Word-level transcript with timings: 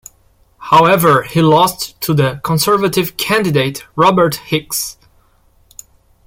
However, 0.57 1.21
he 1.21 1.43
lost 1.43 2.01
to 2.01 2.15
the 2.15 2.41
Conservative 2.43 3.17
candidate 3.17 3.85
Robert 3.95 4.33
Hicks. 4.33 4.97